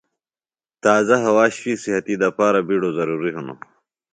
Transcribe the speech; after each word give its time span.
تازہ 0.83 1.17
ہوا 1.25 1.45
شُوئی 1.55 1.73
صِحتی 1.83 2.15
دپارہ 2.21 2.61
بِیڈوۡ 2.67 2.95
ضروری 2.97 3.31
ہِنوۡ۔ 3.35 3.59